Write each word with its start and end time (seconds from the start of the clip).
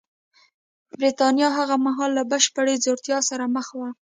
برېټانیا 0.97 1.49
هغه 1.57 1.75
مهال 1.85 2.11
له 2.17 2.23
بشپړې 2.31 2.75
ځوړتیا 2.83 3.17
سره 3.29 3.43
مخ 3.55 3.67
وه 3.77 3.89